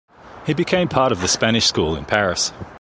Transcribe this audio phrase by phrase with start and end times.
[0.47, 2.51] He became part of the Spanish School in Paris.